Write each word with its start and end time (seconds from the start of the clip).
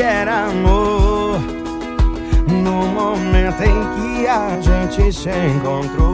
era 0.00 0.46
amor. 0.46 1.40
No 2.48 2.86
momento 2.86 3.62
em 3.62 3.80
que 3.94 4.26
a 4.26 4.58
gente 4.60 5.12
se 5.12 5.28
encontrou. 5.28 6.12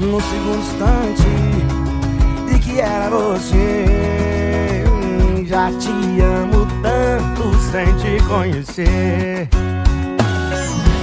No 0.00 0.20
segundo 0.20 0.58
instante 0.58 1.28
de 2.48 2.58
que 2.58 2.80
era 2.80 3.08
você. 3.10 4.22
Já 5.52 5.70
te 5.72 5.90
amo 6.20 6.66
tanto 6.82 7.54
sem 7.70 7.84
te 7.96 8.22
conhecer. 8.24 9.48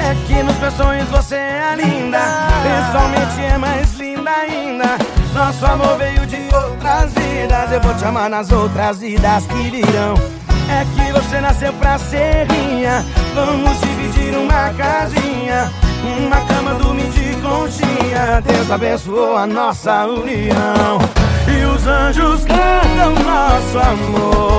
É 0.01 0.15
que 0.25 0.41
nos 0.41 0.57
meus 0.57 0.73
sonhos 0.73 1.07
você 1.09 1.35
é 1.35 1.75
linda. 1.75 2.19
Pessoalmente 2.63 3.41
é 3.41 3.57
mais 3.59 3.93
linda 3.93 4.31
ainda. 4.31 4.97
Nosso 5.35 5.65
amor 5.67 5.97
veio 5.99 6.25
de 6.25 6.37
outras 6.55 7.13
vidas. 7.13 7.71
Eu 7.71 7.81
vou 7.81 7.93
te 7.93 8.05
amar 8.05 8.27
nas 8.27 8.51
outras 8.51 8.97
vidas 8.97 9.45
que 9.45 9.69
virão 9.69 10.38
é 10.69 10.85
que 10.95 11.11
você 11.11 11.41
nasceu 11.41 11.73
pra 11.73 11.97
ser 11.97 12.47
minha. 12.47 13.03
Vamos 13.33 13.79
dividir 13.81 14.37
uma 14.37 14.73
casinha 14.73 15.71
Uma 16.17 16.41
cama, 16.41 16.73
dormir 16.75 17.09
de 17.09 17.35
conchinha. 17.41 18.41
Deus 18.41 18.71
abençoou 18.71 19.37
a 19.37 19.45
nossa 19.45 20.05
união. 20.05 20.99
E 21.47 21.65
os 21.65 21.87
anjos 21.87 22.45
cantam 22.45 23.13
nosso 23.23 23.79
amor 23.79 24.58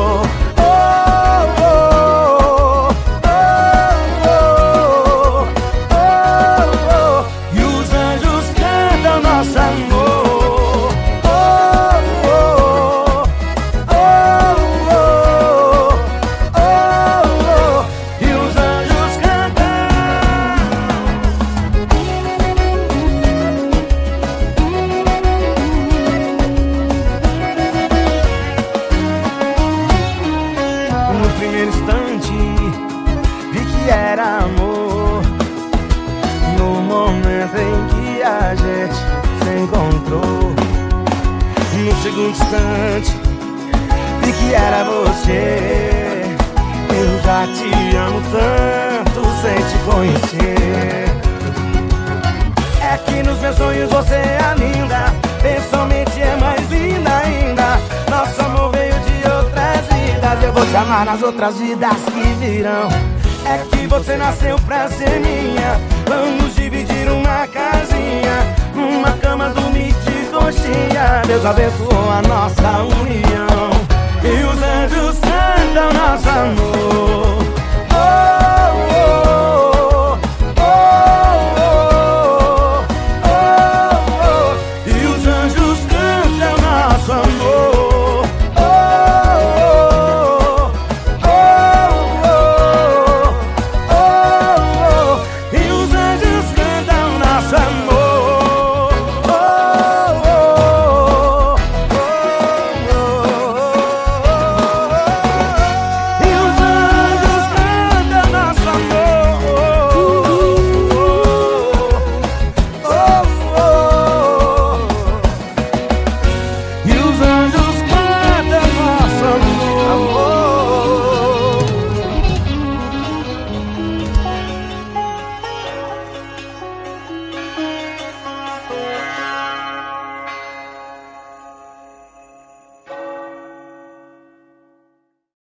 amor. 34.21 35.23
No 36.59 36.83
momento 36.83 37.57
em 37.57 37.89
que 37.89 38.23
a 38.23 38.55
gente 38.55 38.95
se 38.95 39.63
encontrou. 39.63 40.55
No 41.73 42.03
segundo 42.03 42.31
instante 42.31 43.17
vi 44.23 44.33
que 44.33 44.55
era 44.55 44.85
você. 44.85 46.37
Eu 46.93 47.23
já 47.23 47.47
te 47.47 47.97
amo 47.97 48.21
tanto 48.31 49.25
sem 49.41 49.57
te 49.57 49.79
conhecer. 49.85 51.05
É 52.83 52.99
que 52.99 53.23
nos 53.23 53.39
meus 53.41 53.57
sonhos 53.57 53.91
você 53.91 54.15
é 54.15 54.55
linda. 54.59 55.15
Pessoalmente 55.41 56.21
é 56.21 56.37
mais 56.37 56.71
linda 56.71 57.11
ainda. 57.25 57.81
Nosso 58.11 58.43
amor 58.43 58.73
veio 58.73 58.93
de 58.93 59.31
outras 59.31 59.87
vidas. 59.87 60.45
Eu 60.45 60.53
vou 60.53 60.67
te 60.67 60.77
amar 60.77 61.07
nas 61.07 61.23
outras 61.23 61.57
vidas 61.57 61.97
que 62.13 62.23
virão. 62.45 63.20
É 63.47 63.59
que 63.71 63.87
você 63.87 64.17
nasceu 64.17 64.57
pra 64.61 64.89
ser 64.89 65.21
minha. 65.21 65.81
Vamos 66.09 66.55
dividir 66.55 67.09
uma 67.11 67.47
casinha. 67.47 68.57
Uma 68.75 69.13
cama, 69.19 69.51
dormir 69.51 69.93
de 69.93 70.31
coxinha. 70.31 71.23
Deus 71.27 71.45
abençoou 71.45 72.11
a 72.11 72.23
nossa 72.23 72.83
união. 73.01 73.50